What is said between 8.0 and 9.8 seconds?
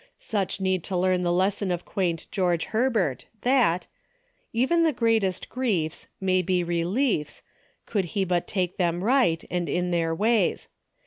he but take them right, and